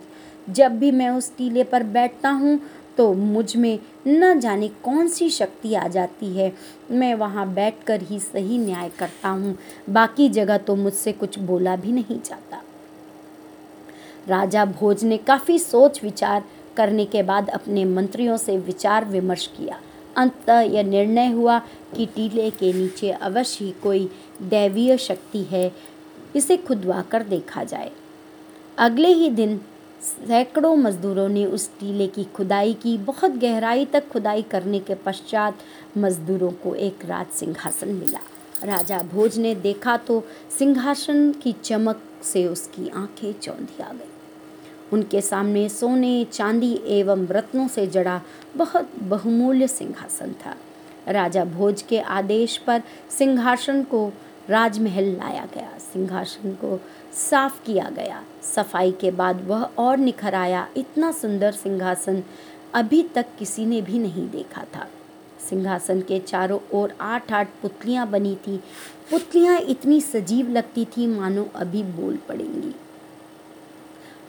जब 0.50 0.78
भी 0.78 0.90
मैं 0.90 1.08
उस 1.10 1.36
टीले 1.36 1.64
पर 1.64 1.82
बैठता 1.82 2.30
हूँ 2.30 2.60
तो 2.98 3.12
मुझमें 3.14 3.78
न 4.08 4.38
जाने 4.40 4.68
कौन 4.84 5.08
सी 5.08 5.28
शक्ति 5.30 5.74
आ 5.74 5.86
जाती 5.88 6.32
है। 6.36 6.52
मैं 6.90 7.14
वहाँ 7.14 7.46
बैठकर 7.54 8.02
ही 8.02 8.18
सही 8.18 8.58
न्याय 8.58 8.88
करता 8.88 9.28
हूँ। 9.28 9.56
बाकी 9.90 10.28
जगह 10.28 10.58
तो 10.58 10.74
मुझसे 10.76 11.12
कुछ 11.12 11.38
बोला 11.38 11.76
भी 11.76 11.92
नहीं 11.92 12.20
जाता। 12.20 12.62
राजा 14.28 14.64
भोज 14.64 15.04
ने 15.04 15.16
काफ़ी 15.18 15.58
सोच 15.58 16.02
विचार 16.04 16.44
करने 16.76 17.04
के 17.04 17.22
बाद 17.22 17.48
अपने 17.50 17.84
मंत्रियों 17.84 18.36
से 18.36 18.58
विचार 18.58 19.04
विमर्श 19.04 19.46
किया। 19.46 19.80
अंततः 20.16 20.60
यह 20.60 20.82
निर्णय 20.82 21.30
हुआ 21.30 21.58
कि 21.96 22.06
टीले 22.06 22.50
के 22.50 22.72
नीचे 22.72 23.10
अवश्य 23.10 23.64
ही 23.64 23.70
कोई 23.82 24.08
दैवीय 24.42 24.96
शक्ति 24.98 25.42
है, 25.42 25.72
इसे 26.36 26.56
खुदवा 26.56 27.02
कर 27.02 27.22
देखा 27.22 27.64
जाए। 27.64 27.90
अगले 28.78 29.08
ही 29.08 29.30
दिन 29.30 29.60
सैकड़ों 30.02 30.76
मजदूरों 30.76 31.28
ने 31.28 31.44
उस 31.46 31.68
टीले 31.80 32.06
की 32.06 32.24
खुदाई 32.24 32.74
की। 32.74 32.96
बहुत 32.98 33.30
गहराई 33.30 33.84
तक 33.84 34.08
खुदाई 34.08 34.42
करने 34.42 34.78
के 34.78 34.94
पश्चात 34.94 35.58
मजदूरों 35.98 36.50
को 36.52 36.74
एक 36.74 37.04
राज 37.04 37.26
सिंहासन 37.26 37.88
मिला। 37.88 38.20
राजा 38.64 39.02
भोज 39.02 39.38
ने 39.38 39.54
देखा 39.54 39.96
तो 39.96 40.22
सिंहासन 40.58 41.32
की 41.32 41.52
चमक 41.52 42.02
से 42.22 42.46
उसकी 42.46 42.88
आँखें 42.88 43.32
चौंधी 43.32 43.82
आ 43.82 43.92
गई। 43.92 44.11
उनके 44.92 45.20
सामने 45.20 45.68
सोने, 45.68 46.24
चांदी 46.24 46.80
एवं 46.86 47.26
रत्नों 47.26 47.68
से 47.68 47.86
जड़ा 47.86 48.20
बहुत 48.56 48.90
बहुमूल्य 48.98 49.68
सिंहासन 49.68 50.32
था। 50.46 50.56
राजा 51.08 51.44
भोज 51.44 51.82
के 51.82 52.00
आदेश 52.00 52.56
पर 52.56 52.82
सिंहासन 53.10 53.82
को 53.82 54.12
राजमहल 54.48 55.04
लाया 55.04 55.48
गया। 55.54 55.78
सिंहासन 55.78 56.52
को 56.52 56.80
साफ़ 57.12 57.64
किया 57.66 57.90
गया। 57.90 58.22
सफ़ाई 58.42 58.92
के 58.92 59.10
बाद 59.10 59.44
वह 59.46 59.62
और 59.62 59.96
निखर 59.96 60.34
आया। 60.34 60.68
इतना 60.76 61.12
सुंदर 61.12 61.52
सिंहासन 61.52 62.22
अभी 62.74 63.02
तक 63.02 63.26
किसी 63.38 63.66
ने 63.66 63.82
भी 63.82 63.98
नहीं 63.98 64.30
देखा 64.30 64.64
था। 64.76 64.88
सिंहासन 65.50 66.00
के 66.00 66.18
चारों 66.18 66.58
ओर 66.72 66.94
आठ 67.00 67.32
आठ 67.32 67.48
पुतलियाँ 67.62 68.10
बनी 68.10 68.34
थी। 68.34 68.56
पुतलियाँ 69.10 69.58
इतनी 69.60 70.00
सजीव 70.00 70.48
लगती 70.48 70.84
थी, 70.84 71.06
मानो 71.06 71.48
अभी 71.54 71.82
बोल 71.82 72.18
पड़ेंगी। 72.28 72.74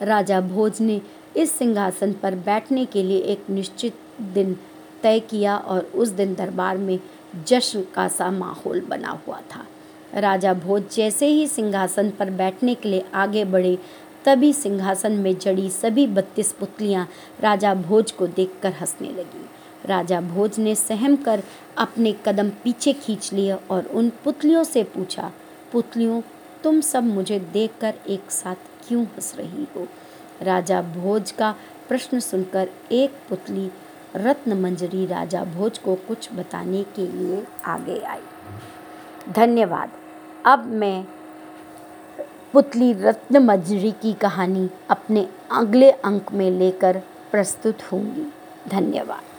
राजा 0.02 0.40
भोज 0.42 0.82
ने 0.82 1.02
इस 1.38 1.52
सिंहासन 1.52 2.14
पर 2.14 2.36
बैठने 2.36 2.86
के 2.86 3.04
लिए 3.04 3.20
एक 3.24 3.50
निश्चित 3.50 3.94
दिन 4.34 4.56
तय 5.04 5.20
किया 5.20 5.58
और 5.58 5.92
उस 5.96 6.10
दिन 6.10 6.34
दरबार 6.36 6.78
में 6.78 7.00
जश्न 7.48 7.84
का 7.96 8.08
सा 8.08 8.30
माहौल 8.32 8.82
बना 8.82 9.20
हुआ 9.28 9.40
था। 9.52 9.66
राजा 10.14 10.54
भोज 10.54 10.84
जैसे 10.96 11.28
ही 11.28 11.48
सिंहासन 11.48 12.10
पर 12.10 12.30
बैठने 12.30 12.76
के 12.76 12.90
लिए 12.90 13.06
आगे 13.14 13.46
बढ़े, 13.46 13.78
तभी 14.26 14.52
सिंहासन 14.54 15.12
में 15.12 15.38
जड़ी 15.38 15.70
सभी 15.70 16.06
बत्तीस 16.08 16.52
पुतलियाँ 16.52 17.08
राजा 17.42 17.74
भोज 17.76 18.12
को 18.12 18.28
देखकर 18.28 18.74
हंसने 18.74 19.08
लगी। 19.10 19.46
राजा 19.86 20.20
भोज 20.22 20.60
ने 20.60 20.76
सहम 20.76 21.16
कर 21.16 21.44
अपने 21.78 22.14
कदम 22.26 22.50
पीछे 22.64 22.94
खींच 22.94 23.32
लिए 23.34 23.54
और 23.54 23.86
उन 23.86 24.12
पुतलियों 24.24 24.64
से 24.64 24.84
पूछा, 24.84 25.32
पुतलियों 25.72 26.22
तुम 26.64 26.82
सब 26.82 27.04
मुझे 27.04 27.40
देखकर 27.40 27.94
एक 28.08 28.32
साथ 28.32 28.56
क्यों 28.88 29.04
हंस 29.04 29.34
रही 29.38 29.68
हो? 29.76 29.88
राजा 30.42 30.82
भोज 30.82 31.32
का 31.32 31.56
प्रश्न 31.88 32.20
सुनकर 32.20 32.70
एक 32.92 33.12
पुतली 33.30 33.72
रत्न 34.16 34.54
मंजरी 34.54 35.06
राजा 35.06 35.44
भोज 35.44 35.78
को 35.78 35.96
कुछ 35.96 36.34
बताने 36.34 36.84
के 36.84 37.08
लिए 37.08 37.44
आगे 37.66 38.00
आई। 38.00 38.20
धन्यवाद। 39.30 39.92
अब 40.46 40.66
मैं 40.66 41.06
पुतली 42.54 42.94
रत्न 42.94 43.38
मंजरी 43.38 43.92
की 43.92 44.14
कहानी 44.14 44.70
अपने 44.90 45.28
अगले 45.52 45.92
अंक 45.92 46.32
में 46.32 46.52
लेकर 46.52 47.02
प्रस्तुत 47.32 47.84
होंगी। 47.92 48.34
धन्यवाद। 48.70 49.33